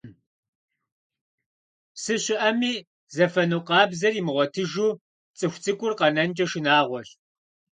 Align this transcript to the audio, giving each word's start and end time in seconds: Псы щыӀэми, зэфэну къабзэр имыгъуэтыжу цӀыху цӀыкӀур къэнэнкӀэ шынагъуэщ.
Псы 1.93 2.15
щыӀэми, 2.23 2.73
зэфэну 3.15 3.65
къабзэр 3.67 4.13
имыгъуэтыжу 4.19 4.89
цӀыху 5.37 5.61
цӀыкӀур 5.63 5.93
къэнэнкӀэ 5.99 6.45
шынагъуэщ. 6.51 7.09